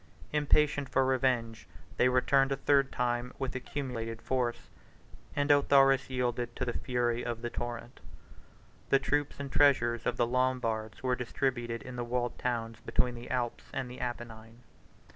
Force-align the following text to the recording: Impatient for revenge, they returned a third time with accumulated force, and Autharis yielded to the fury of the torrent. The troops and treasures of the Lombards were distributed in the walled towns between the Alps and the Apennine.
Impatient 0.33 0.89
for 0.89 1.05
revenge, 1.05 1.67
they 1.97 2.09
returned 2.09 2.51
a 2.51 2.55
third 2.55 2.91
time 2.91 3.33
with 3.37 3.53
accumulated 3.53 4.19
force, 4.19 4.67
and 5.35 5.51
Autharis 5.51 6.09
yielded 6.09 6.55
to 6.55 6.65
the 6.65 6.73
fury 6.73 7.23
of 7.23 7.43
the 7.43 7.51
torrent. 7.51 7.99
The 8.89 8.97
troops 8.97 9.39
and 9.39 9.51
treasures 9.51 10.07
of 10.07 10.17
the 10.17 10.25
Lombards 10.25 11.03
were 11.03 11.15
distributed 11.15 11.83
in 11.83 11.97
the 11.97 12.03
walled 12.03 12.39
towns 12.39 12.79
between 12.79 13.13
the 13.13 13.29
Alps 13.29 13.65
and 13.71 13.91
the 13.91 13.99
Apennine. 14.01 14.63